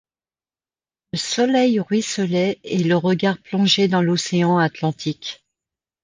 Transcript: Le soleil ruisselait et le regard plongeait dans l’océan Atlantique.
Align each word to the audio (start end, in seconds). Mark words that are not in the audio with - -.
Le 1.13 1.19
soleil 1.19 1.79
ruisselait 1.79 2.59
et 2.63 2.79
le 2.81 2.95
regard 2.97 3.37
plongeait 3.37 3.87
dans 3.87 4.01
l’océan 4.01 4.57
Atlantique. 4.57 5.45